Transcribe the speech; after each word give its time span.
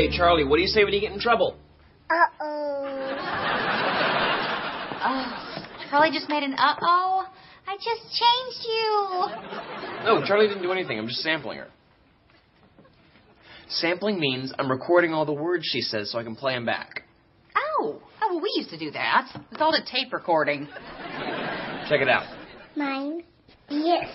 Hey, 0.00 0.08
Charlie, 0.16 0.44
what 0.44 0.56
do 0.56 0.62
you 0.62 0.68
say 0.68 0.82
when 0.82 0.94
you 0.94 1.00
get 1.02 1.12
in 1.12 1.20
trouble? 1.20 1.58
Uh-oh. 2.08 3.16
Oh, 5.04 5.64
Charlie 5.90 6.10
just 6.10 6.26
made 6.30 6.42
an 6.42 6.54
uh-oh. 6.54 7.26
I 7.68 7.76
just 7.76 8.00
changed 8.08 8.64
you. 8.64 10.06
No, 10.06 10.24
Charlie 10.24 10.48
didn't 10.48 10.62
do 10.62 10.72
anything. 10.72 10.98
I'm 10.98 11.06
just 11.06 11.20
sampling 11.20 11.58
her. 11.58 11.68
Sampling 13.68 14.18
means 14.18 14.54
I'm 14.58 14.70
recording 14.70 15.12
all 15.12 15.26
the 15.26 15.34
words 15.34 15.66
she 15.70 15.82
says 15.82 16.10
so 16.10 16.18
I 16.18 16.22
can 16.22 16.34
play 16.34 16.54
them 16.54 16.64
back. 16.64 17.02
Oh, 17.54 18.00
oh, 18.22 18.28
well, 18.30 18.40
we 18.40 18.50
used 18.56 18.70
to 18.70 18.78
do 18.78 18.90
that. 18.92 19.28
We 19.50 19.58
called 19.58 19.74
it 19.74 19.84
tape 19.84 20.14
recording. 20.14 20.66
Check 21.90 22.00
it 22.00 22.08
out. 22.08 22.24
Mine. 22.74 23.22
Yes. 23.68 24.08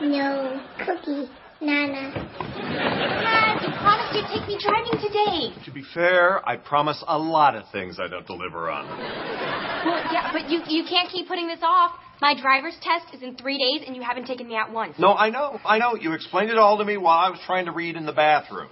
No. 0.00 0.60
Cookie. 0.84 1.30
Nana. 1.60 2.10
Dad, 2.12 3.60
you 3.62 3.68
promised 3.78 4.14
you'd 4.14 4.26
take 4.32 4.48
me 4.48 4.58
driving 4.58 4.98
today. 5.00 5.52
To 5.66 5.70
be 5.70 5.82
fair, 5.94 6.46
I 6.48 6.56
promise 6.56 7.02
a 7.06 7.18
lot 7.18 7.54
of 7.54 7.64
things 7.70 7.98
I 8.00 8.08
don't 8.08 8.26
deliver 8.26 8.70
on. 8.70 8.86
Well, 8.88 10.02
yeah, 10.12 10.32
but 10.32 10.48
you 10.50 10.62
you 10.68 10.84
can't 10.88 11.10
keep 11.10 11.28
putting 11.28 11.48
this 11.48 11.60
off. 11.62 11.92
My 12.20 12.34
driver's 12.40 12.76
test 12.82 13.14
is 13.14 13.22
in 13.22 13.36
three 13.36 13.58
days, 13.58 13.86
and 13.86 13.94
you 13.96 14.02
haven't 14.02 14.26
taken 14.26 14.46
me 14.48 14.56
out 14.56 14.72
once. 14.72 14.98
No, 14.98 15.14
I 15.14 15.30
know, 15.30 15.58
I 15.64 15.78
know. 15.78 15.94
You 15.94 16.12
explained 16.12 16.50
it 16.50 16.58
all 16.58 16.78
to 16.78 16.84
me 16.84 16.96
while 16.96 17.18
I 17.18 17.30
was 17.30 17.40
trying 17.46 17.66
to 17.66 17.72
read 17.72 17.96
in 17.96 18.04
the 18.06 18.12
bathroom. 18.12 18.68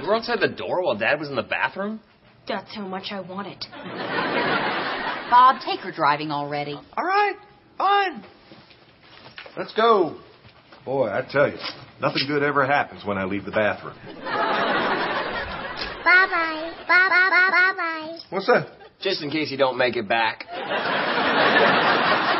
You 0.00 0.06
were 0.06 0.14
outside 0.14 0.40
the 0.40 0.48
door 0.48 0.82
while 0.82 0.96
Dad 0.96 1.18
was 1.18 1.28
in 1.28 1.36
the 1.36 1.42
bathroom? 1.42 2.00
That's 2.46 2.74
how 2.74 2.86
much 2.86 3.08
I 3.10 3.20
want 3.20 3.48
it. 3.48 3.66
Bob, 5.30 5.60
take 5.64 5.80
her 5.80 5.92
driving 5.92 6.30
already. 6.30 6.74
All 6.96 7.04
right, 7.04 7.34
fine. 7.76 8.24
Let's 9.56 9.72
go. 9.74 10.18
Boy, 10.88 11.10
I 11.10 11.20
tell 11.30 11.46
you, 11.50 11.58
nothing 12.00 12.26
good 12.26 12.42
ever 12.42 12.64
happens 12.64 13.04
when 13.04 13.18
I 13.18 13.24
leave 13.26 13.44
the 13.44 13.50
bathroom. 13.50 13.94
Bye-bye. 14.06 14.24
Bye-bye. 16.88 17.50
Bye-bye. 17.50 18.18
What's 18.30 18.46
that? 18.46 18.68
Just 18.98 19.22
in 19.22 19.30
case 19.30 19.50
you 19.50 19.58
don't 19.58 19.76
make 19.76 19.96
it 19.96 20.08
back. 20.08 20.46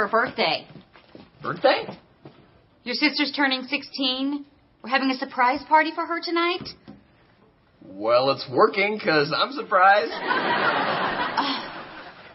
her 0.00 0.08
birthday? 0.08 0.66
Birthday? 1.42 1.84
Your 2.84 2.94
sister's 2.94 3.32
turning 3.34 3.64
16. 3.64 4.44
We're 4.82 4.90
having 4.90 5.10
a 5.10 5.14
surprise 5.14 5.60
party 5.68 5.90
for 5.94 6.06
her 6.06 6.20
tonight. 6.22 6.68
Well, 7.82 8.30
it's 8.30 8.48
working 8.50 8.96
because 8.96 9.32
I'm 9.36 9.52
surprised. 9.52 10.12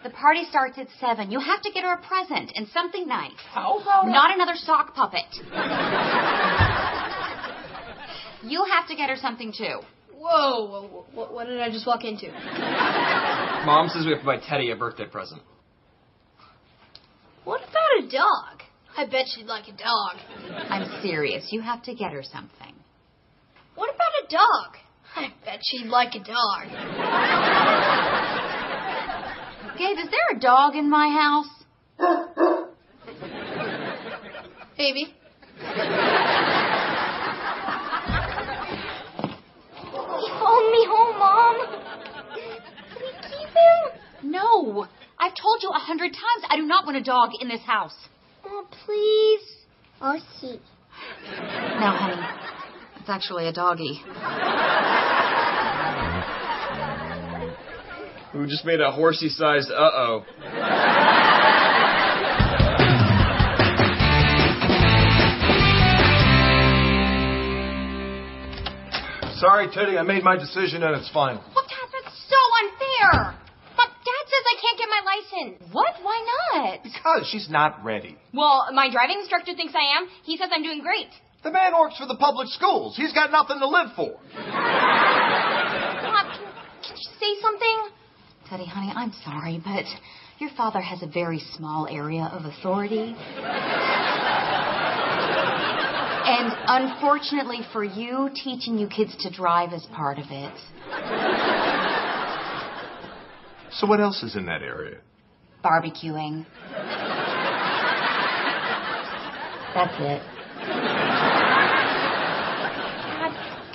The 0.05 0.11
party 0.11 0.43
starts 0.47 0.77
at 0.77 0.87
7. 0.99 1.31
You 1.31 1.39
have 1.39 1.63
to 1.63 1.71
get 1.71 1.83
her 1.83 1.93
a 1.93 1.97
present 1.97 2.51
and 2.53 2.67
something 2.67 3.07
nice. 3.07 3.31
How 3.49 3.79
about 3.79 4.07
Not 4.07 4.35
another 4.35 4.53
sock 4.53 4.93
puppet. 4.93 5.25
you 8.43 8.63
have 8.71 8.87
to 8.87 8.95
get 8.95 9.09
her 9.09 9.15
something 9.15 9.51
too. 9.51 9.79
Whoa, 10.13 10.65
whoa, 10.65 10.83
whoa, 10.83 11.05
what, 11.15 11.33
what 11.33 11.47
did 11.47 11.59
I 11.59 11.71
just 11.71 11.87
walk 11.87 12.03
into? 12.03 12.27
Mom 13.65 13.89
says 13.89 14.05
we 14.05 14.11
have 14.11 14.19
to 14.19 14.25
buy 14.27 14.37
Teddy 14.37 14.69
a 14.69 14.75
birthday 14.75 15.07
present. 15.07 15.41
What 17.45 17.61
about 17.61 18.03
a 18.03 18.07
dog? 18.09 18.63
I 18.97 19.05
bet 19.05 19.27
she'd 19.27 19.45
like 19.45 19.67
a 19.67 19.71
dog. 19.71 20.17
I'm 20.67 21.01
serious. 21.03 21.49
You 21.51 21.61
have 21.61 21.83
to 21.83 21.93
get 21.93 22.11
her 22.11 22.23
something. 22.23 22.73
What 23.75 23.93
about 23.93 24.11
a 24.23 24.27
dog? 24.31 24.77
I 25.15 25.31
bet 25.45 25.59
she'd 25.63 25.85
like 25.85 26.15
a 26.15 26.23
dog. 26.23 26.67
Gabe, 29.77 29.97
is 29.99 30.09
there 30.09 30.35
a 30.35 30.39
dog 30.39 30.75
in 30.75 30.89
my 30.89 31.07
house? 31.09 31.45
Maybe. 34.77 35.13
He 40.19 40.29
phoned 40.39 40.71
me 40.71 40.85
home, 40.89 41.19
Mom. 41.19 41.57
Can 42.33 43.01
we 43.01 43.11
keep 43.21 43.49
him? 43.49 44.31
No. 44.31 44.87
I've 45.25 45.33
told 45.33 45.63
you 45.63 45.69
a 45.69 45.79
hundred 45.79 46.13
times 46.13 46.45
I 46.51 46.55
do 46.55 46.67
not 46.67 46.85
want 46.85 46.97
a 46.97 47.01
dog 47.01 47.31
in 47.41 47.47
this 47.47 47.61
house. 47.61 47.95
Oh, 48.45 48.67
please. 48.85 49.41
I'll 49.99 50.21
see. 50.39 50.59
No, 51.79 51.89
honey. 51.89 52.21
It's 52.99 53.09
actually 53.09 53.47
a 53.47 53.51
doggy. 53.51 54.03
We 58.35 58.45
just 58.47 58.65
made 58.65 58.81
a 58.81 58.91
horsey 58.91 59.29
sized 59.29 59.71
uh 59.71 59.89
oh. 59.95 60.25
Sorry, 69.39 69.69
Teddy, 69.73 69.97
I 69.97 70.03
made 70.03 70.23
my 70.23 70.37
decision 70.37 70.83
and 70.83 70.95
it's 70.95 71.09
final. 71.09 71.41
What 71.53 71.65
happened? 71.65 72.13
So 72.29 72.37
unfair. 72.61 73.41
But 73.75 73.91
Dad 73.91 74.23
says 74.31 74.43
I 74.47 74.55
can't 74.63 74.77
get 74.79 74.87
my 74.87 74.94
license. 75.05 75.61
What? 75.71 75.95
Why 76.01 76.25
not? 76.53 76.83
Because 76.83 77.29
she's 77.31 77.49
not 77.49 77.83
ready. 77.85 78.17
Well, 78.33 78.67
my 78.73 78.89
driving 78.91 79.19
instructor 79.19 79.53
thinks 79.55 79.73
I 79.75 79.97
am. 79.97 80.07
He 80.23 80.37
says 80.37 80.49
I'm 80.51 80.63
doing 80.63 80.81
great. 80.81 81.09
The 81.43 81.51
man 81.51 81.73
works 81.79 81.97
for 81.97 82.07
the 82.07 82.15
public 82.15 82.47
schools. 82.49 82.97
He's 82.97 83.13
got 83.13 83.31
nothing 83.31 83.59
to 83.59 83.67
live 83.67 83.89
for. 83.95 84.09
Mom, 84.11 84.19
can, 86.31 86.41
can 86.83 86.97
you 86.97 87.09
say 87.19 87.39
something? 87.41 87.89
Teddy, 88.49 88.65
honey, 88.65 88.91
I'm 88.95 89.13
sorry, 89.23 89.61
but 89.63 89.85
your 90.39 90.49
father 90.57 90.81
has 90.81 91.01
a 91.03 91.07
very 91.07 91.39
small 91.55 91.87
area 91.87 92.29
of 92.31 92.45
authority. 92.45 93.15
And 96.27 96.51
unfortunately 96.67 97.59
for 97.71 97.83
you, 97.83 98.29
teaching 98.33 98.79
you 98.79 98.87
kids 98.87 99.15
to 99.19 99.29
drive 99.29 99.73
is 99.73 99.85
part 99.93 100.17
of 100.17 100.25
it. 100.29 100.53
So 103.77 103.87
what 103.87 103.99
else 103.99 104.23
is 104.23 104.35
in 104.35 104.45
that 104.45 104.61
area? 104.61 104.99
Barbecuing. 105.63 106.45
That's 109.73 109.93
it. 109.99 110.21
Dad, 113.11 113.31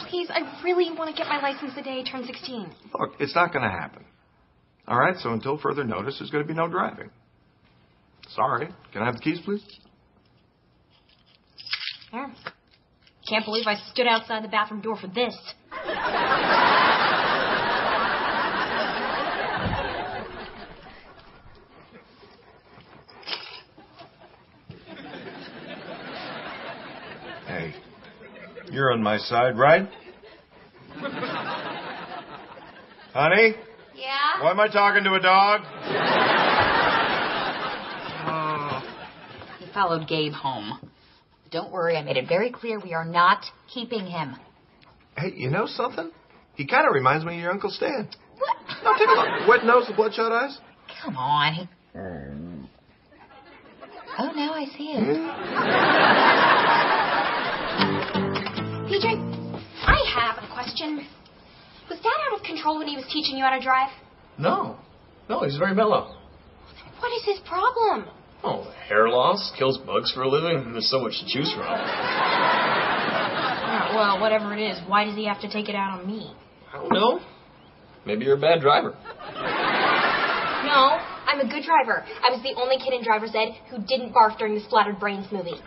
please, 0.08 0.28
I 0.30 0.62
really 0.64 0.90
want 0.96 1.14
to 1.14 1.16
get 1.16 1.28
my 1.28 1.40
license 1.42 1.74
the 1.74 1.82
day 1.82 2.00
I 2.00 2.10
turn 2.10 2.24
16. 2.24 2.74
Look, 2.98 3.10
it's 3.20 3.34
not 3.34 3.52
going 3.52 3.64
to 3.64 3.70
happen. 3.70 4.06
All 4.88 4.98
right, 4.98 5.16
so 5.18 5.32
until 5.32 5.58
further 5.58 5.84
notice, 5.84 6.18
there's 6.18 6.30
going 6.30 6.44
to 6.44 6.48
be 6.48 6.54
no 6.54 6.66
driving. 6.66 7.10
Sorry. 8.30 8.68
Can 8.92 9.02
I 9.02 9.04
have 9.06 9.16
the 9.16 9.20
keys, 9.20 9.40
please? 9.44 9.62
Yeah. 12.12 12.32
Can't 13.28 13.44
believe 13.44 13.66
I 13.66 13.74
stood 13.92 14.06
outside 14.06 14.42
the 14.42 14.48
bathroom 14.48 14.80
door 14.80 14.96
for 14.96 15.08
this. 15.08 15.36
Hey, 27.46 27.74
you're 28.80 28.92
on 28.92 29.02
my 29.02 29.18
side, 29.18 29.58
right? 29.58 29.86
Honey, 33.12 33.54
Yeah? 33.94 34.42
why 34.42 34.50
am 34.52 34.60
I 34.60 34.68
talking 34.68 35.04
to 35.04 35.12
a 35.14 35.20
dog? 35.20 35.60
He 39.58 39.66
followed 39.74 40.08
Gabe 40.08 40.32
home. 40.32 40.80
Don't 41.50 41.70
worry, 41.70 41.96
I 41.96 42.02
made 42.02 42.16
it 42.16 42.26
very 42.26 42.50
clear 42.50 42.78
we 42.80 42.94
are 42.94 43.04
not 43.04 43.44
keeping 43.72 44.06
him. 44.06 44.36
Hey, 45.18 45.32
you 45.36 45.50
know 45.50 45.66
something? 45.66 46.10
He 46.54 46.66
kind 46.66 46.86
of 46.88 46.94
reminds 46.94 47.24
me 47.26 47.34
of 47.34 47.40
your 47.42 47.50
Uncle 47.50 47.68
Stan. 47.70 48.08
What? 48.38 48.56
No, 48.82 48.94
take 48.96 49.08
a 49.08 49.12
look. 49.12 49.46
Wet 49.48 49.64
nose 49.66 49.84
with 49.88 49.96
bloodshot 49.96 50.32
eyes. 50.32 50.58
Come 51.04 51.16
on. 51.18 51.52
He... 51.54 51.68
Oh, 54.18 54.32
now 54.34 54.52
I 54.54 54.64
see 54.76 54.92
it. 54.96 56.29
PJ, 58.90 59.06
I 59.86 60.02
have 60.18 60.42
a 60.42 60.46
question. 60.52 61.06
Was 61.88 62.00
Dad 62.00 62.18
out 62.26 62.40
of 62.40 62.44
control 62.44 62.78
when 62.78 62.88
he 62.88 62.96
was 62.96 63.06
teaching 63.06 63.38
you 63.38 63.44
how 63.44 63.56
to 63.56 63.62
drive? 63.62 63.88
No. 64.36 64.78
No, 65.28 65.44
he's 65.44 65.56
very 65.58 65.76
mellow. 65.76 66.16
What 66.98 67.12
is 67.18 67.24
his 67.24 67.38
problem? 67.46 68.08
Oh, 68.42 68.68
hair 68.88 69.08
loss, 69.08 69.52
kills 69.56 69.78
bugs 69.78 70.10
for 70.12 70.22
a 70.22 70.28
living, 70.28 70.64
and 70.64 70.74
there's 70.74 70.90
so 70.90 70.98
much 70.98 71.12
to 71.20 71.26
choose 71.28 71.52
from. 71.52 71.66
Yeah, 73.70 73.94
well, 73.94 74.18
whatever 74.20 74.52
it 74.54 74.60
is, 74.60 74.80
why 74.88 75.04
does 75.04 75.14
he 75.14 75.24
have 75.26 75.40
to 75.42 75.48
take 75.48 75.68
it 75.68 75.76
out 75.76 76.00
on 76.00 76.06
me? 76.08 76.34
I 76.74 76.78
don't 76.78 76.92
know. 76.92 77.20
Maybe 78.04 78.24
you're 78.24 78.38
a 78.38 78.40
bad 78.40 78.60
driver. 78.60 78.96
No, 80.66 80.98
I'm 81.28 81.38
a 81.38 81.46
good 81.48 81.62
driver. 81.62 82.04
I 82.26 82.30
was 82.32 82.42
the 82.42 82.54
only 82.60 82.78
kid 82.78 82.92
in 82.92 83.04
driver's 83.04 83.36
ed 83.36 83.54
who 83.70 83.78
didn't 83.86 84.12
barf 84.12 84.36
during 84.36 84.56
the 84.56 84.62
Splattered 84.62 84.98
Brains 84.98 85.30
movie. 85.30 85.60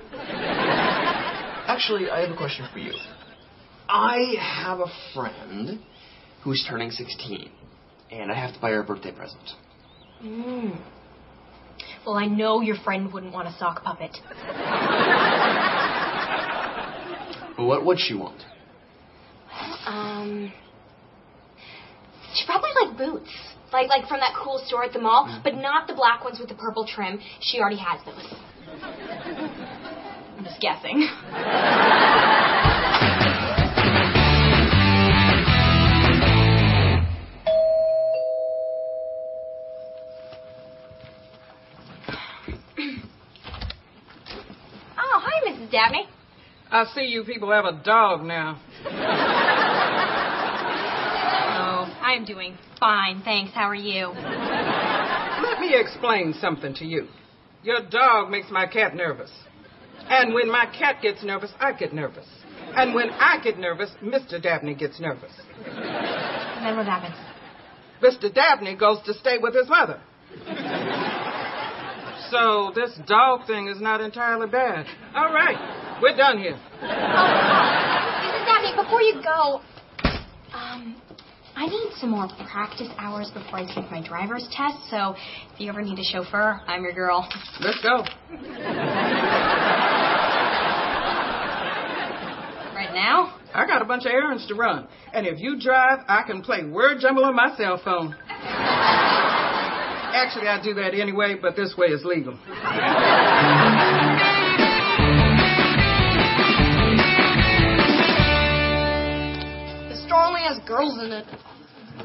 Actually, 1.73 2.07
I 2.07 2.21
have 2.21 2.29
a 2.29 2.37
question 2.37 2.67
for 2.71 2.77
you. 2.77 2.93
I 3.89 4.35
have 4.39 4.79
a 4.79 4.85
friend 5.15 5.79
who's 6.43 6.63
turning 6.69 6.91
16, 6.91 7.49
and 8.11 8.31
I 8.31 8.35
have 8.35 8.53
to 8.53 8.59
buy 8.59 8.69
her 8.69 8.81
a 8.81 8.83
birthday 8.83 9.11
present. 9.11 9.41
Mm. 10.23 10.79
Well, 12.05 12.15
I 12.15 12.27
know 12.27 12.61
your 12.61 12.75
friend 12.75 13.11
wouldn't 13.11 13.33
want 13.33 13.47
a 13.47 13.53
sock 13.57 13.83
puppet. 13.83 14.15
What 17.55 17.85
would 17.85 17.99
she 17.99 18.15
want? 18.15 18.41
Um, 19.85 20.51
she 22.33 22.45
probably 22.47 22.71
like 22.81 22.97
boots, 22.97 23.29
like 23.71 23.89
like 23.89 24.07
from 24.07 24.19
that 24.21 24.33
cool 24.43 24.59
store 24.65 24.83
at 24.83 24.91
the 24.91 24.99
mall, 24.99 25.39
but 25.43 25.53
not 25.55 25.87
the 25.87 25.93
black 25.93 26.23
ones 26.23 26.39
with 26.39 26.49
the 26.49 26.55
purple 26.55 26.87
trim. 26.87 27.19
She 27.41 27.59
already 27.59 27.77
has 27.77 27.99
those. 28.05 28.25
I'm 30.65 30.75
guessing. 30.75 31.07
oh, 44.97 45.19
hi, 45.19 45.49
Mrs. 45.49 45.71
Dabney. 45.71 46.07
I 46.71 46.85
see 46.95 47.05
you 47.05 47.23
people 47.23 47.51
have 47.51 47.65
a 47.65 47.81
dog 47.83 48.23
now. 48.23 48.59
Oh, 51.55 51.85
I 52.01 52.13
am 52.17 52.25
doing 52.25 52.57
fine, 52.79 53.21
thanks. 53.23 53.51
How 53.53 53.69
are 53.69 53.75
you? 53.75 54.07
Let 54.07 55.59
me 55.59 55.75
explain 55.75 56.33
something 56.39 56.73
to 56.75 56.85
you. 56.85 57.07
Your 57.63 57.81
dog 57.89 58.29
makes 58.29 58.49
my 58.49 58.65
cat 58.65 58.95
nervous. 58.95 59.31
And 60.09 60.33
when 60.33 60.49
my 60.51 60.65
cat 60.65 61.01
gets 61.01 61.23
nervous, 61.23 61.51
I 61.59 61.73
get 61.73 61.93
nervous. 61.93 62.27
And 62.75 62.93
when 62.93 63.09
I 63.11 63.39
get 63.43 63.57
nervous, 63.57 63.91
Mr. 64.03 64.41
Dabney 64.41 64.75
gets 64.75 64.99
nervous. 64.99 65.31
And 65.65 66.65
then 66.65 66.77
what 66.77 66.85
happens? 66.85 67.15
Mr. 68.01 68.33
Dabney 68.33 68.75
goes 68.75 68.99
to 69.05 69.13
stay 69.13 69.37
with 69.39 69.53
his 69.55 69.69
mother. 69.69 70.01
So 72.31 72.71
this 72.73 72.97
dog 73.07 73.45
thing 73.47 73.67
is 73.67 73.79
not 73.79 74.01
entirely 74.01 74.47
bad. 74.47 74.87
All 75.15 75.31
right, 75.31 75.99
we're 76.01 76.17
done 76.17 76.39
here. 76.39 76.59
Oh, 76.81 76.85
Mrs. 78.23 78.45
Dabney, 78.45 78.83
before 78.83 79.01
you 79.01 79.21
go, 79.23 79.61
um, 80.53 80.99
I 81.55 81.67
need 81.67 81.91
some 81.97 82.09
more 82.09 82.27
practice 82.51 82.89
hours 82.97 83.29
before 83.29 83.59
I 83.59 83.65
take 83.67 83.91
my 83.91 84.01
driver's 84.05 84.47
test. 84.51 84.89
So 84.89 85.15
if 85.53 85.59
you 85.59 85.69
ever 85.69 85.83
need 85.83 85.99
a 85.99 86.03
chauffeur, 86.03 86.59
I'm 86.65 86.83
your 86.83 86.93
girl. 86.93 87.27
Let's 87.61 87.79
go. 87.81 88.03
Right 92.93 93.01
now? 93.01 93.39
I 93.55 93.65
got 93.65 93.81
a 93.81 93.85
bunch 93.85 94.05
of 94.05 94.11
errands 94.11 94.45
to 94.47 94.55
run. 94.55 94.87
And 95.13 95.25
if 95.25 95.39
you 95.39 95.59
drive, 95.59 95.99
I 96.07 96.21
can 96.23 96.43
play 96.43 96.63
word 96.63 96.99
jumble 96.99 97.25
on 97.25 97.35
my 97.35 97.55
cell 97.57 97.81
phone. 97.83 98.15
Actually, 98.29 100.47
I 100.47 100.61
do 100.63 100.75
that 100.75 100.93
anyway, 100.93 101.35
but 101.41 101.55
this 101.55 101.73
way 101.75 101.87
is 101.87 102.05
legal. 102.05 102.37
The 109.89 109.95
store 110.05 110.23
only 110.23 110.41
has 110.41 110.59
girls 110.67 110.99
in 111.03 111.11
it. 111.11 111.25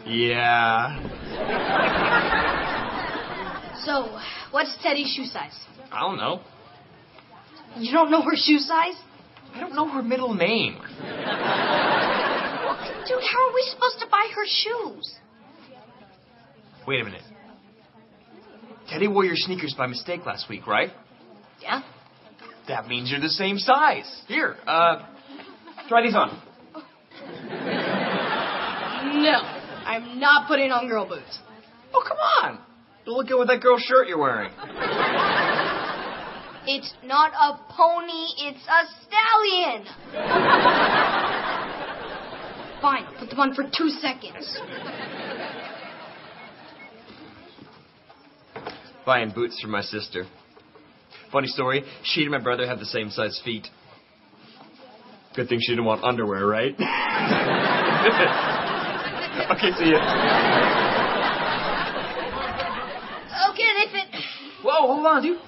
Yeah. 0.06 0.96
So, 3.84 4.18
what's 4.52 4.74
Teddy's 4.82 5.12
shoe 5.14 5.26
size? 5.26 5.58
I 5.92 6.00
don't 6.00 6.16
know. 6.16 6.40
You 7.76 7.92
don't 7.92 8.10
know 8.10 8.22
her 8.22 8.36
shoe 8.36 8.58
size? 8.58 8.94
I 9.58 9.60
don't 9.60 9.74
know 9.74 9.88
her 9.88 10.02
middle 10.04 10.34
name. 10.34 10.74
Dude, 10.74 10.84
how 13.24 13.48
are 13.48 13.54
we 13.54 13.62
supposed 13.72 13.98
to 13.98 14.06
buy 14.08 14.28
her 14.32 14.46
shoes? 14.46 15.16
Wait 16.86 17.00
a 17.00 17.04
minute. 17.04 17.24
Teddy 18.88 19.08
wore 19.08 19.24
your 19.24 19.34
sneakers 19.34 19.74
by 19.76 19.88
mistake 19.88 20.24
last 20.24 20.48
week, 20.48 20.68
right? 20.68 20.90
Yeah. 21.60 21.82
That 22.68 22.86
means 22.86 23.10
you're 23.10 23.20
the 23.20 23.28
same 23.28 23.58
size. 23.58 24.22
Here, 24.28 24.54
uh, 24.64 25.04
try 25.88 26.02
these 26.02 26.14
on. 26.14 26.40
No, 29.24 29.40
I'm 29.86 30.20
not 30.20 30.46
putting 30.46 30.70
on 30.70 30.86
girl 30.86 31.08
boots. 31.08 31.40
Oh, 31.92 32.04
come 32.06 32.18
on. 32.44 32.60
Don't 33.04 33.16
look 33.16 33.26
good 33.26 33.40
with 33.40 33.48
that 33.48 33.60
girl 33.60 33.78
shirt 33.78 34.06
you're 34.06 34.18
wearing. 34.18 34.52
It's 36.70 36.92
not 37.02 37.32
a 37.32 37.56
pony, 37.72 38.28
it's 38.44 38.60
a 38.68 38.84
stallion. 39.00 39.88
Fine, 42.82 43.06
put 43.18 43.30
them 43.30 43.40
on 43.40 43.54
for 43.54 43.64
two 43.64 43.88
seconds. 43.88 44.58
Buying 49.06 49.30
boots 49.30 49.58
for 49.62 49.68
my 49.68 49.80
sister. 49.80 50.26
Funny 51.32 51.48
story, 51.48 51.84
she 52.02 52.20
and 52.20 52.30
my 52.30 52.38
brother 52.38 52.66
have 52.66 52.80
the 52.80 52.84
same 52.84 53.08
size 53.08 53.40
feet. 53.42 53.66
Good 55.34 55.48
thing 55.48 55.60
she 55.62 55.72
didn't 55.72 55.86
want 55.86 56.04
underwear, 56.04 56.46
right? 56.46 56.74
okay, 59.52 59.72
see 59.78 59.90
ya. 59.90 60.00
Okay, 63.52 63.72
they 63.72 63.86
fit. 63.90 64.08
Whoa, 64.62 64.86
hold 64.86 65.06
on, 65.06 65.22
dude. 65.22 65.40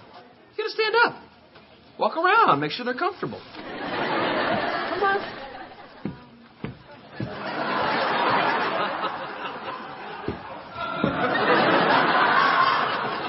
Stand 0.74 0.94
up. 1.04 1.16
Walk 1.98 2.16
around, 2.16 2.60
make 2.60 2.70
sure 2.70 2.84
they're 2.84 2.94
comfortable. 2.94 3.40
Come 3.50 5.02
on. 5.02 5.20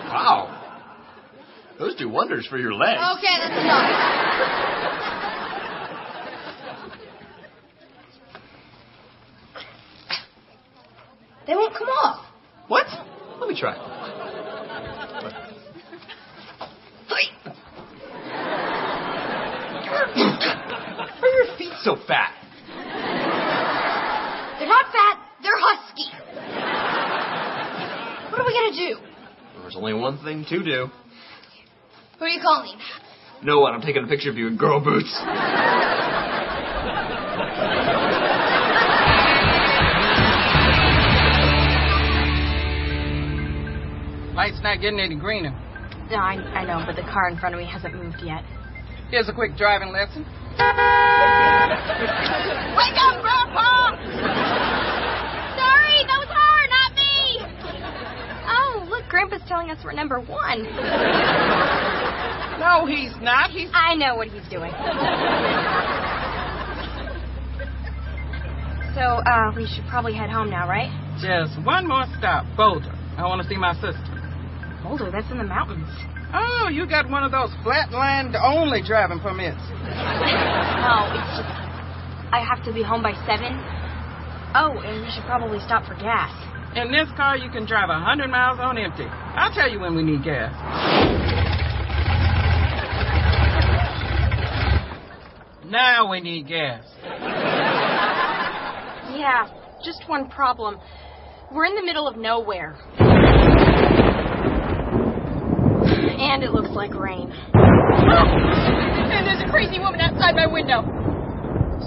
wow. 0.07 0.57
Those 1.79 1.95
do 1.95 2.07
wonders 2.10 2.45
for 2.48 2.57
your 2.57 2.74
legs. 2.74 3.01
Okay, 3.17 3.38
that's 3.39 3.62
enough. 3.62 4.81
They 11.48 11.55
won't 11.55 11.74
come 11.74 11.88
off. 11.89 12.25
What? 12.67 12.86
Let 13.39 13.50
me 13.50 13.60
try. 13.60 13.75
Why 21.21 21.29
are 21.29 21.45
your 21.45 21.57
feet 21.57 21.70
so 21.83 21.95
fat? 22.07 22.33
They're 24.59 24.67
not 24.67 24.85
fat, 24.91 25.17
they're 25.41 25.57
husky. 25.57 26.09
What 28.31 28.41
are 28.41 28.45
we 28.45 28.53
gonna 28.53 28.75
do? 28.75 29.00
There's 29.61 29.75
only 29.75 29.93
one 29.93 30.17
thing 30.23 30.45
to 30.50 30.63
do. 30.63 30.88
Who 32.19 32.25
are 32.25 32.29
you 32.29 32.41
calling? 32.41 32.77
No 33.43 33.59
one. 33.59 33.73
I'm 33.73 33.81
taking 33.81 34.03
a 34.03 34.07
picture 34.07 34.29
of 34.29 34.38
you 34.38 34.47
in 34.47 34.57
girl 34.57 34.79
boots. 34.79 35.11
Light's 44.35 44.61
not 44.61 44.79
getting 44.81 45.00
any 45.00 45.15
greener. 45.15 45.51
No, 46.09 46.17
I, 46.17 46.35
I 46.53 46.65
know, 46.65 46.83
but 46.85 46.95
the 46.95 47.03
car 47.03 47.29
in 47.29 47.38
front 47.38 47.55
of 47.55 47.61
me 47.61 47.67
hasn't 47.67 47.95
moved 47.95 48.21
yet. 48.23 48.43
Here's 49.12 49.27
a 49.27 49.34
quick 49.34 49.58
driving 49.58 49.91
lesson. 49.91 50.24
Wake 50.24 50.63
up, 52.96 53.20
Grandpa! 53.20 53.91
Sorry, 55.60 56.00
that 56.08 56.18
was 56.18 56.32
her, 56.32 56.68
not 56.72 56.96
me. 56.96 57.44
Oh, 58.48 58.88
look, 58.89 59.03
Grandpa's 59.10 59.41
telling 59.50 59.70
us 59.70 59.84
we're 59.84 59.91
number 59.91 60.22
one. 60.22 60.63
No, 62.58 62.86
he's 62.86 63.12
not. 63.22 63.50
He's. 63.51 63.70
I 63.74 63.96
know 63.96 64.15
what 64.15 64.30
he's 64.30 64.48
doing. 64.48 64.72
So, 68.96 69.01
uh, 69.01 69.51
we 69.56 69.68
should 69.68 69.86
probably 69.89 70.13
head 70.13 70.30
home 70.30 70.50
now, 70.50 70.70
right? 70.70 70.89
Just 71.20 71.60
one 71.65 71.86
more 71.86 72.06
stop, 72.18 72.46
Boulder. 72.56 72.94
I 73.18 73.24
want 73.27 73.41
to 73.41 73.48
see 73.50 73.58
my 73.58 73.74
sister. 73.74 74.00
Boulder, 74.84 75.12
that's 75.12 75.30
in 75.32 75.38
the 75.38 75.44
mountains. 75.44 75.89
Oh, 76.33 76.69
you 76.71 76.88
got 76.88 77.09
one 77.09 77.23
of 77.23 77.31
those 77.31 77.50
flatland 77.63 78.35
only 78.35 78.81
driving 78.81 79.19
permits. 79.19 79.59
No, 79.59 80.95
it's 81.11 81.31
just 81.38 81.51
I 82.31 82.39
have 82.47 82.63
to 82.65 82.73
be 82.73 82.81
home 82.81 83.03
by 83.03 83.13
seven. 83.27 83.59
Oh, 84.55 84.79
and 84.83 85.01
we 85.03 85.11
should 85.11 85.25
probably 85.25 85.59
stop 85.59 85.85
for 85.85 85.95
gas. 85.95 86.31
In 86.75 86.91
this 86.91 87.09
car, 87.17 87.35
you 87.38 87.50
can 87.50 87.65
drive 87.65 87.89
a 87.89 88.00
100 88.00 88.29
miles 88.29 88.59
on 88.59 88.77
empty. 88.77 89.03
I'll 89.03 89.53
tell 89.53 89.69
you 89.69 89.79
when 89.79 89.95
we 89.95 90.03
need 90.03 90.23
gas. 90.23 90.51
Now 95.65 96.09
we 96.09 96.21
need 96.21 96.47
gas. 96.47 96.85
Yeah, 99.11 99.45
just 99.83 100.07
one 100.07 100.29
problem. 100.29 100.79
We're 101.51 101.65
in 101.65 101.75
the 101.75 101.83
middle 101.83 102.07
of 102.07 102.15
nowhere. 102.15 102.77
And 106.21 106.43
it 106.43 106.51
looks 106.51 106.69
like 106.69 106.93
rain. 106.93 107.31
and 107.53 109.25
there's 109.25 109.41
a 109.41 109.49
crazy 109.49 109.79
woman 109.79 109.99
outside 109.99 110.35
my 110.35 110.45
window. 110.45 110.83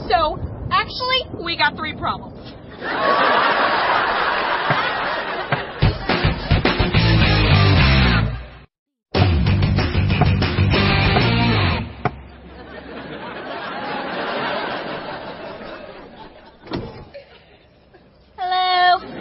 So, 0.08 0.40
actually, 0.72 1.44
we 1.44 1.56
got 1.56 1.76
three 1.76 1.94
problems. 1.94 2.40
Hello. 18.36 18.98
Kinda 18.98 19.14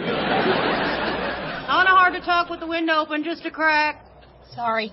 hard 1.68 2.14
to 2.14 2.20
talk 2.20 2.50
with 2.50 2.58
the 2.58 2.66
window 2.66 2.94
open, 2.94 3.22
just 3.22 3.46
a 3.46 3.50
crack. 3.52 4.04
Sorry. 4.56 4.90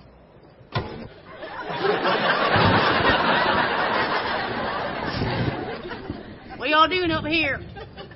What 6.58 6.68
y'all 6.68 6.88
doing 6.88 7.10
up 7.10 7.24
here? 7.24 7.60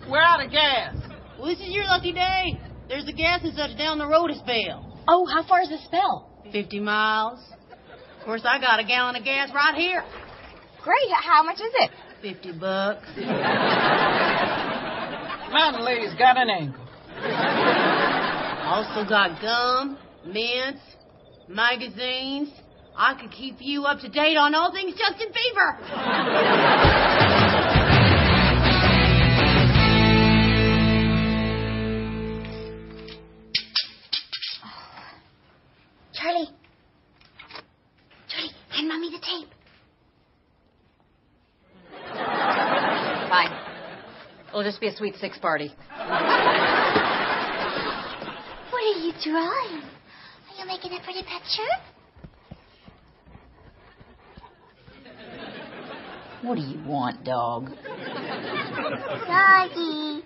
We're 0.09 0.21
out 0.21 0.45
of 0.45 0.51
gas. 0.51 0.95
Well, 1.39 1.49
this 1.49 1.61
is 1.61 1.69
your 1.69 1.85
lucky 1.85 2.13
day. 2.13 2.61
There's 2.89 3.09
a 3.09 3.13
gas 3.13 3.41
and 3.43 3.55
such 3.55 3.77
down 3.77 3.99
the 3.99 4.07
road 4.07 4.31
a 4.31 4.37
spell. 4.37 5.03
Oh, 5.09 5.27
how 5.27 5.47
far 5.47 5.63
is 5.63 5.69
the 5.69 5.79
spell? 5.85 6.31
50 6.53 6.81
miles. 6.81 7.41
Of 8.19 8.25
course, 8.25 8.43
I 8.45 8.61
got 8.61 8.79
a 8.81 8.85
gallon 8.85 9.17
of 9.17 9.25
gas 9.25 9.51
right 9.55 9.75
here. 9.75 10.05
Great. 10.83 11.11
How 11.25 11.43
much 11.43 11.57
is 11.57 11.73
it? 11.75 11.91
50 12.23 12.53
bucks. 12.59 13.07
Mountain 15.53 15.85
lady's 15.85 16.15
got 16.15 16.37
an 16.37 16.49
angle. 16.51 16.87
Also 18.65 19.09
got 19.09 19.41
gum, 19.41 19.99
mints, 20.27 20.81
magazines. 21.49 22.51
I 22.99 23.15
could 23.21 23.31
keep 23.31 23.57
you 23.61 23.85
up 23.85 24.01
to 24.01 24.09
date 24.09 24.39
on 24.39 24.55
all 24.55 24.73
things 24.73 24.95
Justin 24.97 25.29
Bieber. 25.29 25.77
Charlie. 36.15 36.49
Charlie, 38.29 38.51
hand 38.71 38.89
mommy 38.89 39.11
the 39.11 39.19
tape. 39.19 39.51
Fine. 43.29 43.53
It'll 44.49 44.63
just 44.63 44.81
be 44.81 44.87
a 44.89 44.97
sweet 44.97 45.17
six 45.21 45.37
party. 45.37 45.71
What 48.71 48.83
are 48.83 48.99
you 49.01 49.13
drawing? 49.23 49.83
Are 49.83 50.57
you 50.59 50.67
making 50.67 50.93
a 50.93 51.01
pretty 51.05 51.23
picture? 51.23 51.96
What 56.47 56.57
do 56.59 56.63
you 56.63 56.79
want, 56.87 57.25
dog? 57.25 57.71
Doggy. 59.27 60.23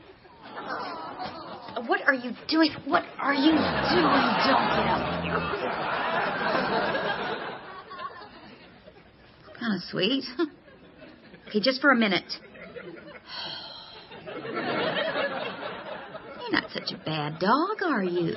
What 1.86 2.02
are 2.06 2.12
you 2.12 2.32
doing? 2.46 2.72
What 2.84 3.04
are 3.18 3.32
you 3.32 3.52
doing? 3.52 3.56
Don't 3.56 4.68
get 4.76 4.86
up 4.86 5.24
here. 5.24 5.40
Kind 9.58 9.76
of 9.76 9.82
sweet. 9.88 10.24
Okay, 11.48 11.60
just 11.60 11.80
for 11.80 11.90
a 11.90 11.96
minute. 11.96 12.30
You're 16.42 16.52
not 16.52 16.70
such 16.74 16.92
a 16.92 16.98
bad 17.02 17.38
dog, 17.38 17.82
are 17.82 18.04
you? 18.04 18.34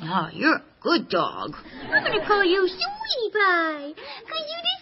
No, 0.00 0.28
you're 0.32 0.56
a 0.56 0.64
good 0.80 1.10
dog. 1.10 1.56
I'm 1.90 2.04
gonna 2.04 2.24
call 2.26 2.42
you 2.42 2.66
Sweetie 2.66 3.30
Pie. 3.34 3.92
Cause 3.94 4.46
you 4.48 4.62
the 4.62 4.75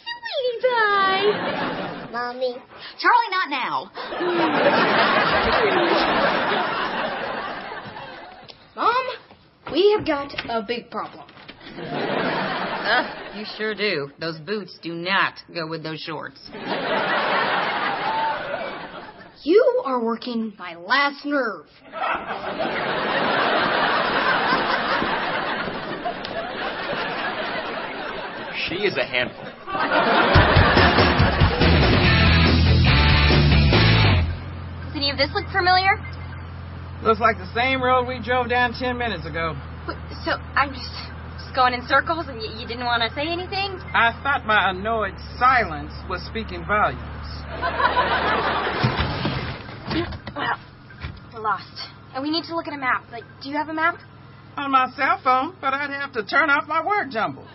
Sweetie 0.64 1.32
Pie. 1.32 2.08
Mommy. 2.12 2.56
Charlie, 2.98 3.30
not 3.30 3.50
now. 3.50 3.90
Mom, 8.76 9.06
we 9.72 9.94
have 9.96 10.06
got 10.06 10.32
a 10.48 10.62
big 10.66 10.90
problem. 10.90 11.26
Uh, 11.76 13.32
you 13.36 13.44
sure 13.56 13.74
do. 13.74 14.10
Those 14.20 14.38
boots 14.40 14.78
do 14.82 14.94
not 14.94 15.34
go 15.52 15.66
with 15.66 15.82
those 15.82 16.00
shorts. 16.00 16.40
You 19.42 19.82
are 19.84 20.02
working 20.02 20.54
my 20.58 20.76
last 20.76 21.24
nerve. 21.24 21.66
She 28.68 28.76
is 28.76 28.96
a 28.96 29.04
handful. 29.04 30.53
Any 35.04 35.12
of 35.12 35.18
this 35.18 35.34
look 35.34 35.44
familiar? 35.52 36.00
Looks 37.02 37.20
like 37.20 37.36
the 37.36 37.52
same 37.54 37.82
road 37.82 38.08
we 38.08 38.20
drove 38.22 38.48
down 38.48 38.72
ten 38.72 38.96
minutes 38.96 39.26
ago. 39.26 39.54
So 40.24 40.32
I'm 40.56 40.72
just, 40.72 40.88
just 41.36 41.54
going 41.54 41.74
in 41.74 41.86
circles 41.86 42.28
and 42.28 42.40
you, 42.40 42.48
you 42.56 42.66
didn't 42.66 42.86
want 42.86 43.02
to 43.02 43.14
say 43.14 43.28
anything? 43.28 43.76
I 43.92 44.18
thought 44.22 44.46
my 44.46 44.70
annoyed 44.70 45.12
silence 45.38 45.92
was 46.08 46.24
speaking 46.24 46.64
volumes. 46.64 47.02
Well, 50.34 50.56
we're 51.34 51.40
lost. 51.40 51.90
And 52.14 52.22
we 52.22 52.30
need 52.30 52.44
to 52.44 52.56
look 52.56 52.66
at 52.66 52.72
a 52.72 52.78
map. 52.78 53.04
Like, 53.12 53.24
do 53.42 53.50
you 53.50 53.56
have 53.56 53.68
a 53.68 53.74
map? 53.74 53.96
On 54.56 54.70
my 54.70 54.88
cell 54.96 55.20
phone, 55.22 55.54
but 55.60 55.74
I'd 55.74 55.90
have 55.90 56.12
to 56.12 56.24
turn 56.24 56.48
off 56.48 56.66
my 56.66 56.82
word 56.82 57.10
jumble. 57.10 57.46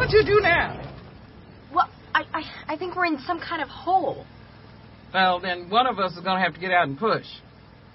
What'd 0.00 0.14
you 0.14 0.24
do 0.24 0.40
now? 0.40 0.80
Well, 1.74 1.86
I, 2.14 2.22
I, 2.32 2.42
I 2.72 2.76
think 2.78 2.96
we're 2.96 3.04
in 3.04 3.18
some 3.26 3.38
kind 3.38 3.60
of 3.60 3.68
hole. 3.68 4.24
Well, 5.12 5.40
then 5.40 5.68
one 5.68 5.86
of 5.86 5.98
us 5.98 6.12
is 6.12 6.20
going 6.20 6.38
to 6.38 6.42
have 6.42 6.54
to 6.54 6.60
get 6.60 6.70
out 6.70 6.88
and 6.88 6.98
push. 6.98 7.26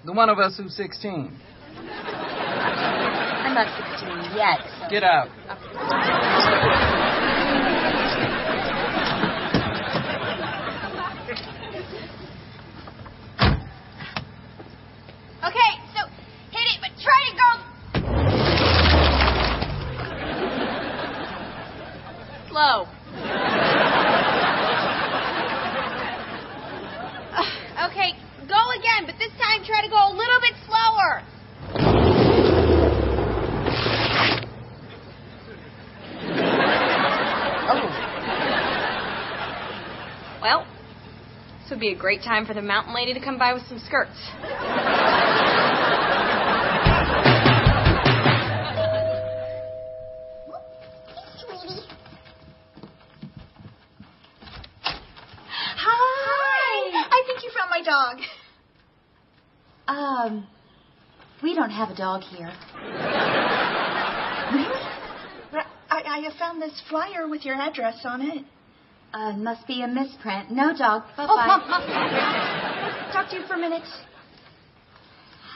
The 0.04 0.12
one 0.12 0.28
of 0.28 0.38
us 0.38 0.56
who's 0.56 0.76
16. 0.76 1.36
I'm 1.76 3.54
not 3.54 3.66
16 3.98 4.36
yet. 4.36 4.60
so- 4.80 4.88
Get 4.88 5.02
out. 5.02 6.36
Okay, 15.44 15.72
so 15.94 16.06
hit 16.50 16.66
it, 16.74 16.80
but 16.80 16.90
try 17.00 17.20
to 17.28 17.34
go 17.36 17.48
slow. 22.48 22.86
Uh, 27.36 27.88
okay, 27.90 28.10
go 28.48 28.60
again, 28.78 29.04
but 29.06 29.14
this 29.18 29.30
time 29.38 29.62
try 29.64 29.82
to 29.84 29.90
go 29.90 29.96
a 30.08 30.12
little 30.16 30.40
bit 30.40 30.54
slower. 30.66 31.22
Well, 40.46 40.64
this 41.58 41.70
would 41.70 41.80
be 41.80 41.90
a 41.90 41.96
great 41.96 42.22
time 42.22 42.46
for 42.46 42.54
the 42.54 42.62
mountain 42.62 42.94
lady 42.94 43.12
to 43.12 43.18
come 43.18 43.36
by 43.36 43.52
with 43.52 43.64
some 43.66 43.80
skirts. 43.80 44.12
Hi. 55.74 55.96
I 57.10 57.22
think 57.26 57.42
you 57.42 57.50
found 57.50 57.70
my 57.70 57.82
dog. 57.82 58.20
Um, 59.88 60.46
we 61.42 61.56
don't 61.56 61.70
have 61.70 61.90
a 61.90 61.96
dog 61.96 62.22
here. 62.22 62.52
Well, 65.52 65.66
I, 65.90 66.02
I 66.04 66.38
found 66.38 66.62
this 66.62 66.80
flyer 66.88 67.26
with 67.26 67.44
your 67.44 67.56
address 67.56 68.02
on 68.04 68.22
it. 68.22 68.44
Uh, 69.16 69.32
must 69.32 69.66
be 69.66 69.80
a 69.80 69.88
misprint. 69.88 70.50
No 70.50 70.76
dog. 70.76 71.04
Bye 71.16 71.26
Oh, 71.26 71.36
bye. 71.36 71.46
Mom, 71.46 71.70
Mom. 71.70 73.12
Talk 73.12 73.30
to 73.30 73.36
you 73.36 73.46
for 73.46 73.54
a 73.54 73.58
minute. 73.58 73.82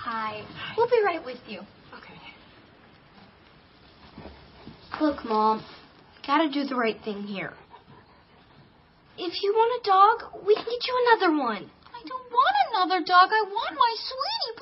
Hi. 0.02 0.43
We'll 0.79 0.88
be 0.88 1.02
right 1.05 1.23
with 1.23 1.37
you. 1.47 1.59
Okay. 1.95 2.14
Look, 4.99 5.26
Mom. 5.26 5.62
Gotta 6.26 6.49
do 6.49 6.64
the 6.64 6.75
right 6.75 6.97
thing 7.05 7.25
here. 7.25 7.52
If 9.19 9.43
you 9.43 9.52
want 9.52 9.83
a 9.83 9.85
dog, 9.87 10.47
we 10.47 10.55
can 10.55 10.64
get 10.64 10.87
you 10.88 11.07
another 11.11 11.37
one. 11.38 11.71
I 11.93 12.02
don't 12.09 12.31
want 12.33 12.57
another 12.73 13.05
dog. 13.05 13.29
I 13.31 13.43
want 13.43 13.75
my 13.76 13.95
sweetie 14.09 14.57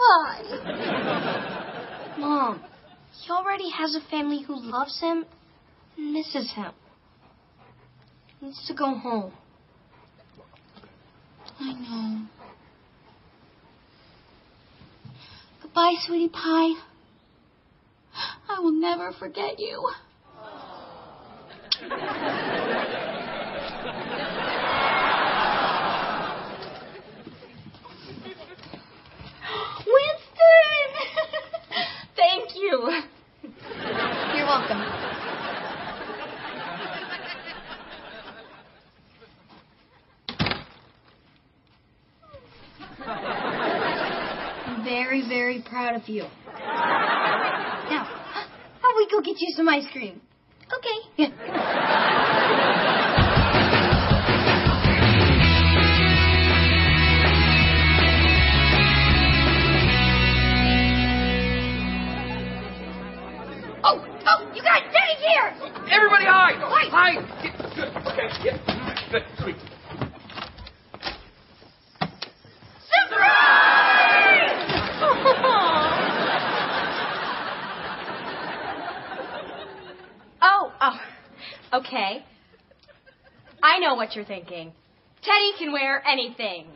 pie. 2.17 2.19
Mom, 2.19 2.65
he 3.13 3.31
already 3.31 3.71
has 3.71 3.95
a 3.95 4.01
family 4.11 4.43
who 4.43 4.57
loves 4.61 5.01
him 5.01 5.25
and 5.97 6.13
misses 6.13 6.51
him. 6.53 6.73
Needs 8.41 8.67
to 8.69 8.75
go 8.75 8.95
home. 8.95 9.33
I 11.59 11.73
know. 11.73 12.27
Goodbye, 15.63 15.95
sweetie 16.07 16.29
pie. 16.29 16.75
I 18.49 18.61
will 18.61 18.73
never 18.73 19.13
forget 19.13 19.59
you. 19.59 19.91
Winston! 29.87 30.91
Thank 32.17 32.55
you. 32.55 32.91
You're 34.35 34.47
welcome. 34.47 35.09
I'm 44.69 44.85
very, 44.85 45.27
very 45.29 45.58
proud 45.69 45.95
of 45.95 46.09
you. 46.09 46.23
Now, 46.23 48.05
how 48.83 48.97
we 48.97 49.09
go 49.11 49.21
get 49.21 49.37
you 49.39 49.53
some 49.55 49.69
ice 49.69 49.87
cream? 49.93 50.21
Okay. 50.67 50.99
Oh, 51.19 51.58
okay. 81.89 82.25
I 83.63 83.79
know 83.79 83.95
what 83.95 84.15
you're 84.15 84.25
thinking. 84.25 84.73
Teddy 85.23 85.53
can 85.59 85.73
wear 85.73 86.03
anything. 86.07 86.67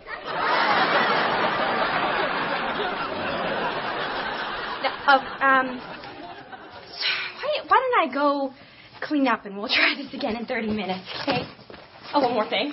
No, 4.82 4.88
oh, 5.06 5.18
um, 5.40 5.80
why, 7.38 7.58
why 7.68 7.78
don't 7.78 8.10
I 8.10 8.12
go 8.12 8.52
clean 9.00 9.28
up 9.28 9.46
and 9.46 9.56
we'll 9.56 9.68
try 9.68 9.94
this 9.96 10.12
again 10.12 10.36
in 10.36 10.46
30 10.46 10.68
minutes, 10.68 11.06
okay? 11.22 11.44
Oh, 12.14 12.20
one 12.20 12.34
more 12.34 12.48
thing. 12.48 12.72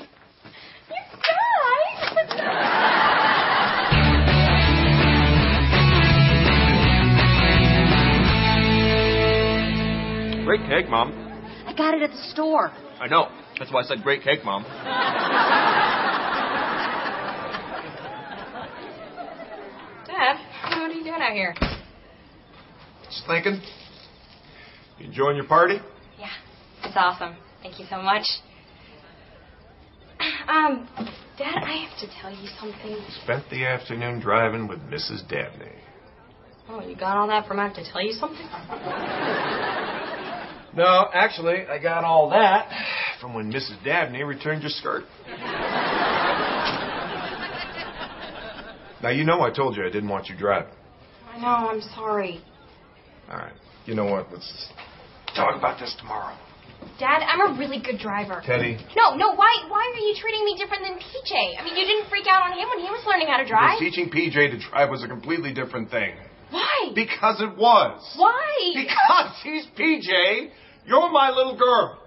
You 0.90 0.96
guys! 1.22 1.66
Great 10.46 10.68
cake, 10.68 10.90
Mom. 10.90 11.19
I 11.80 11.82
got 11.82 11.94
it 11.94 12.02
at 12.02 12.12
the 12.12 12.24
store. 12.34 12.74
I 13.00 13.08
know. 13.08 13.30
That's 13.58 13.72
why 13.72 13.80
I 13.80 13.84
said 13.84 14.04
great 14.04 14.22
cake, 14.22 14.44
Mom. 14.44 14.64
Dad, 20.06 20.36
what 20.78 20.92
are 20.92 20.94
you 20.94 21.06
doing 21.06 21.22
out 21.22 21.32
here? 21.32 21.56
Just 23.06 23.26
thinking. 23.28 23.62
You 25.00 25.06
enjoying 25.06 25.38
your 25.38 25.48
party? 25.48 25.76
Yeah, 26.20 26.28
it's 26.84 26.98
awesome. 26.98 27.38
Thank 27.64 27.80
you 27.80 27.86
so 27.90 28.02
much. 28.02 28.24
Um, 30.50 30.90
Dad, 31.38 31.64
I 31.64 31.86
have 31.88 31.98
to 32.00 32.08
tell 32.20 32.32
you 32.32 32.50
something. 32.60 32.98
Spent 33.24 33.50
the 33.52 33.66
afternoon 33.66 34.20
driving 34.20 34.68
with 34.68 34.80
Mrs. 34.80 35.26
Dabney. 35.30 35.72
Oh, 36.68 36.82
you 36.86 36.96
got 36.98 37.16
all 37.16 37.28
that 37.28 37.48
from 37.48 37.60
I 37.60 37.68
have 37.68 37.76
to 37.76 37.84
tell 37.90 38.02
you 38.02 38.14
something? 38.14 38.48
No, 40.76 41.10
actually, 41.14 41.66
I 41.68 41.80
got 41.82 42.04
all 42.04 42.30
that 42.30 42.70
from 43.20 43.34
when 43.34 43.52
Mrs. 43.52 43.84
Dabney 43.84 44.24
returned 44.24 44.62
your 44.62 44.70
skirt. 44.70 45.04
now, 49.02 49.10
you 49.10 49.24
know 49.24 49.42
I 49.42 49.52
told 49.52 49.76
you 49.78 49.84
I 49.86 49.90
didn't 49.90 50.10
want 50.10 50.28
you 50.30 50.36
driving. 50.38 50.74
I 51.34 51.40
know, 51.40 51.70
I'm 51.70 51.82
sorry. 51.82 52.42
All 53.30 53.38
right. 53.38 53.54
You 53.86 53.96
know 53.96 54.06
what? 54.06 54.28
Let's 54.32 54.70
talk 55.36 55.56
about 55.58 55.80
this 55.80 55.96
tomorrow. 56.00 56.36
Dad, 57.00 57.24
I'm 57.28 57.56
a 57.56 57.60
really 57.60 57.82
good 57.82 58.00
driver. 58.00 58.42
Teddy, 58.46 58.78
No, 58.96 59.16
no, 59.16 59.36
why 59.36 59.52
why 59.68 59.84
are 59.94 60.00
you 60.00 60.16
treating 60.20 60.46
me 60.46 60.56
different 60.58 60.84
than 60.84 60.94
PJ? 60.98 61.60
I 61.60 61.64
mean, 61.64 61.76
you 61.76 61.86
didn't 61.86 62.10
freak 62.10 62.26
out 62.28 62.44
on 62.44 62.58
him 62.58 62.68
when 62.70 62.80
he 62.80 62.90
was 62.90 63.04
learning 63.06 63.28
how 63.28 63.38
to 63.38 63.46
drive. 63.46 63.80
because 63.80 63.96
teaching 63.96 64.10
PJ 64.10 64.52
to 64.52 64.70
drive 64.70 64.90
was 64.90 65.04
a 65.04 65.08
completely 65.08 65.54
different 65.54 65.92
thing. 65.92 66.14
Why? 66.50 66.92
Because 66.96 67.42
it 67.42 67.58
was. 67.58 68.14
Why? 68.18 68.74
Because 68.74 69.34
he's 69.44 69.66
PJ. 69.78 70.50
You're 70.86 71.12
my 71.12 71.30
little 71.30 71.58
girl. 71.58 72.00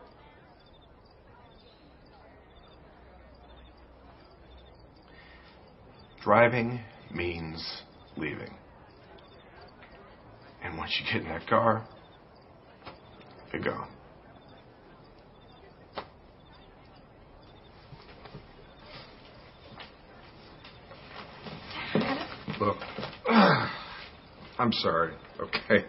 Driving 6.23 6.81
means 7.13 7.83
leaving. 8.17 8.55
And 10.63 10.79
once 10.79 10.97
you 11.01 11.13
get 11.13 11.23
in 11.23 11.29
that 11.29 11.47
car, 11.49 11.87
you're 13.53 13.63
gone. 13.63 13.89
Look, 22.61 22.77
I'm 24.59 24.73
sorry, 24.73 25.15
okay? 25.41 25.85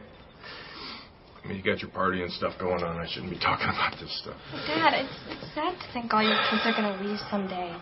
I 1.43 1.47
mean, 1.47 1.57
you 1.57 1.63
got 1.63 1.81
your 1.81 1.91
party 1.91 2.23
and 2.23 2.31
stuff 2.31 2.53
going 2.59 2.83
on. 2.83 2.97
I 2.97 3.05
shouldn't 3.09 3.31
be 3.31 3.39
talking 3.39 3.67
about 3.67 3.99
this 3.99 4.21
stuff. 4.21 4.37
Dad, 4.65 4.93
it's, 4.95 5.13
it's 5.27 5.53
sad 5.53 5.73
to 5.73 5.93
think 5.93 6.13
all 6.13 6.23
your 6.23 6.39
kids 6.49 6.61
are 6.65 6.71
gonna 6.71 7.01
leave 7.03 7.19
someday. 7.29 7.75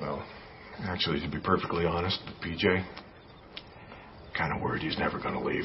Well, 0.00 0.26
actually, 0.84 1.20
to 1.20 1.28
be 1.28 1.38
perfectly 1.40 1.84
honest, 1.84 2.20
PJ, 2.44 2.84
kind 4.36 4.52
of 4.52 4.60
worried 4.60 4.82
he's 4.82 4.98
never 4.98 5.18
going 5.18 5.34
to 5.34 5.40
leave. 5.40 5.64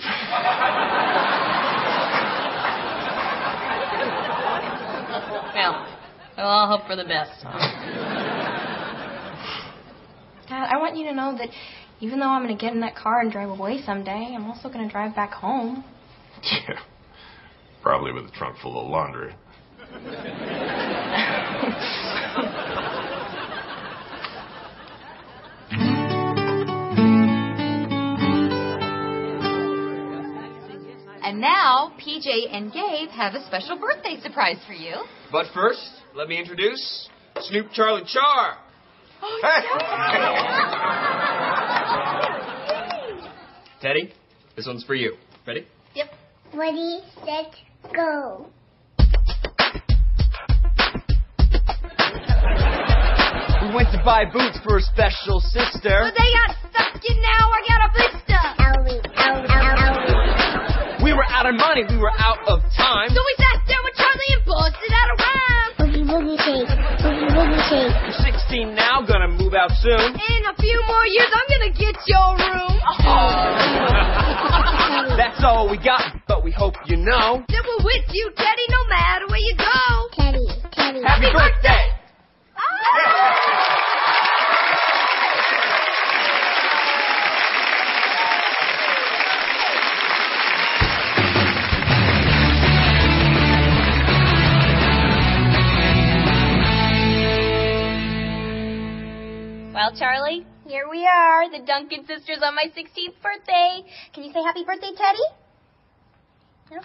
Well, 5.54 5.86
we'll 6.38 6.46
all 6.46 6.78
hope 6.78 6.88
for 6.88 6.96
the 6.96 7.04
best. 7.04 7.44
Dad, 10.48 10.70
I 10.72 10.78
want 10.78 10.96
you 10.96 11.06
to 11.08 11.14
know 11.14 11.38
that 11.38 11.50
even 12.02 12.20
though 12.20 12.28
I'm 12.28 12.44
going 12.44 12.56
to 12.58 12.62
get 12.62 12.74
in 12.74 12.82
that 12.82 12.96
car 12.96 13.22
and 13.22 13.32
drive 13.32 13.50
away 13.50 13.82
someday, 13.86 14.34
I'm 14.36 14.46
also 14.46 14.70
going 14.70 14.86
to 14.86 14.92
drive 14.92 15.16
back 15.16 15.32
home. 15.32 15.86
yeah, 16.44 16.80
probably 17.84 18.12
with 18.12 18.26
a 18.26 18.32
trunk 18.32 18.58
full 18.62 18.82
of 18.82 18.90
laundry. 18.90 19.34
And 31.24 31.40
now, 31.40 31.94
PJ 32.04 32.52
and 32.52 32.74
Gabe 32.74 33.10
have 33.10 33.36
a 33.36 33.46
special 33.46 33.78
birthday 33.80 34.20
surprise 34.22 34.58
for 34.68 34.74
you. 34.74 34.96
But 35.32 35.46
first, 35.54 35.88
let 36.16 36.28
me 36.28 36.38
introduce 36.40 37.10
Snoop 37.42 37.68
Charlie 37.74 38.04
Char. 38.06 38.58
Oh, 39.22 41.18
Teddy, 43.82 44.13
this 44.56 44.67
one's 44.67 44.84
for 44.84 44.94
you. 44.94 45.15
Ready? 45.48 45.65
Yep. 45.96 46.13
Ready, 46.54 47.00
set, 47.26 47.56
go. 47.96 48.46
We 53.58 53.74
went 53.74 53.89
to 53.89 54.02
buy 54.06 54.26
boots 54.32 54.60
for 54.63 54.78
a 54.78 54.82
special 54.82 55.39
sister. 55.39 55.98
But 55.98 56.13
they 56.13 56.30
got 56.30 56.54
stuck, 56.70 56.94
in 57.02 57.17
now 57.26 57.50
I 57.50 57.62
got 57.65 57.82
a 57.82 57.89
blister. 57.98 58.22
We 61.04 61.13
were 61.13 61.26
out 61.26 61.48
of 61.48 61.56
money, 61.56 61.82
we 61.89 61.98
were 61.98 62.13
out 62.20 62.38
of 62.48 62.62
time. 62.78 63.10
So 63.10 63.17
we 63.17 63.36
sat 63.41 63.65
down 63.65 63.82
with 63.84 63.96
Charlie 63.98 64.32
and 64.38 64.46
busted 64.46 64.94
out 64.94 65.10
a 65.10 65.15
rhyme. 65.17 65.74
Boogie, 65.82 66.06
boogie, 66.06 66.38
shake. 66.38 66.70
Boogie, 67.02 67.34
boogie, 67.34 67.65
shake. 67.65 67.98
You're 68.06 68.22
16 68.38 68.76
now, 68.76 69.02
gonna 69.02 69.28
move 69.28 69.56
out 69.56 69.72
soon. 69.82 70.13
In 70.13 70.46
a 70.46 70.54
few 70.62 70.84
more 70.86 71.06
years, 71.08 71.34
I'm 71.34 71.48
gonna 71.50 71.74
get 71.74 71.98
your 72.06 72.38
room. 72.38 72.78
Oh. 73.04 73.61
That's 75.42 75.58
all 75.58 75.68
we 75.72 75.78
got, 75.78 76.22
but 76.28 76.44
we 76.44 76.52
hope 76.52 76.76
you 76.86 76.98
know. 76.98 77.44
That 77.50 77.64
we're 77.66 77.84
with 77.84 78.06
you, 78.14 78.30
Teddy, 78.38 78.62
no 78.70 78.78
matter 78.90 79.26
where 79.28 79.40
you 79.40 79.56
go. 79.58 80.10
Teddy, 80.14 80.38
Teddy. 80.72 81.02
Happy 81.02 81.34
birthday! 81.34 81.88
Well, 99.74 99.92
Charlie, 99.98 100.46
here 100.82 100.89
we 100.89 101.06
are, 101.06 101.48
the 101.52 101.63
Duncan 101.63 102.08
sisters 102.08 102.39
on 102.41 102.56
my 102.56 102.65
16th 102.76 103.13
birthday. 103.22 103.84
Can 104.15 104.24
you 104.24 104.34
say 104.34 104.41
happy 104.41 104.63
birthday, 104.65 104.89
Teddy? 104.98 105.20
No? 106.72 106.82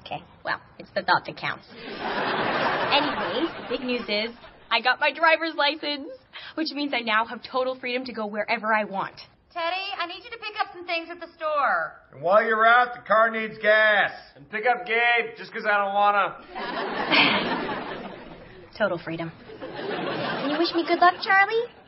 Okay, 0.00 0.24
well, 0.44 0.60
it's 0.80 0.90
the 0.96 1.02
thought 1.02 1.24
that 1.26 1.36
counts. 1.36 1.64
Anyways, 1.86 3.48
the 3.62 3.66
big 3.68 3.86
news 3.86 4.02
is 4.08 4.34
I 4.72 4.80
got 4.80 4.98
my 4.98 5.12
driver's 5.12 5.54
license, 5.54 6.08
which 6.56 6.72
means 6.72 6.92
I 6.92 7.00
now 7.00 7.24
have 7.24 7.42
total 7.48 7.78
freedom 7.78 8.04
to 8.06 8.12
go 8.12 8.26
wherever 8.26 8.74
I 8.74 8.82
want. 8.84 9.14
Teddy, 9.52 9.86
I 10.00 10.06
need 10.06 10.24
you 10.24 10.30
to 10.30 10.38
pick 10.38 10.58
up 10.60 10.72
some 10.74 10.84
things 10.84 11.06
at 11.08 11.20
the 11.20 11.28
store. 11.36 11.92
And 12.12 12.22
while 12.22 12.42
you're 12.42 12.66
out, 12.66 12.94
the 12.94 13.02
car 13.06 13.30
needs 13.30 13.56
gas. 13.62 14.10
And 14.34 14.50
pick 14.50 14.64
up 14.66 14.84
Gabe, 14.84 15.36
just 15.36 15.52
'cause 15.52 15.64
I 15.64 15.78
don't 15.78 15.94
wanna. 15.94 16.38
Total 18.76 18.98
freedom. 18.98 19.30
Can 19.60 20.50
you 20.50 20.58
wish 20.58 20.74
me 20.74 20.84
good 20.88 20.98
luck, 20.98 21.14
Charlie? 21.22 21.81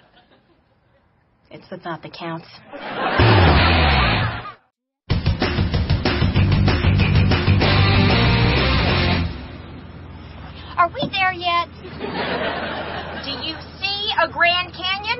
It's 1.50 1.68
the 1.70 1.78
thought 1.78 2.02
that 2.02 2.12
counts. 2.12 2.48
Are 10.76 10.88
we 10.88 11.08
there 11.12 11.32
yet? 11.32 11.68
Do 13.24 13.30
you 13.30 13.54
see 13.80 14.10
a 14.20 14.28
Grand 14.30 14.74
Canyon? 14.74 15.18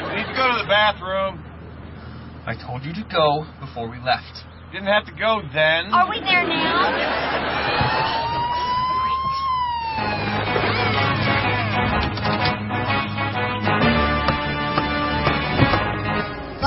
You 0.00 0.16
need 0.16 0.26
to 0.26 0.34
go 0.34 0.48
to 0.48 0.58
the 0.62 0.68
bathroom. 0.68 1.44
I 2.46 2.54
told 2.54 2.82
you 2.84 2.92
to 2.94 3.04
go 3.10 3.46
before 3.60 3.88
we 3.88 3.98
left. 3.98 4.44
You 4.72 4.80
didn't 4.80 4.92
have 4.92 5.06
to 5.06 5.12
go 5.12 5.42
then. 5.52 5.92
Are 5.92 6.08
we 6.08 6.20
there 6.20 6.46
now? 6.46 8.23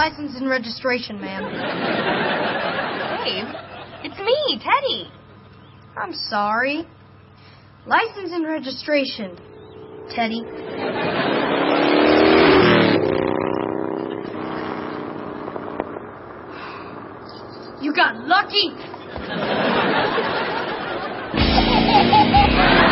License 0.07 0.37
and 0.37 0.49
registration, 0.49 1.19
ma'am. 1.19 1.43
Babe, 3.25 3.45
it's 4.05 4.17
me, 4.17 4.57
Teddy. 4.57 5.11
I'm 5.97 6.13
sorry. 6.13 6.87
License 7.85 8.31
and 8.31 8.47
registration, 8.47 9.37
Teddy. 10.15 10.43
You 17.81 17.93
got 17.93 18.15
lucky. 18.25 18.71